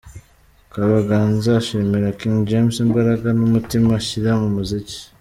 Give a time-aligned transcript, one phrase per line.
[0.73, 4.97] Kabaganza ashimira King James imbaraga n'umutima ashyira mu muziki.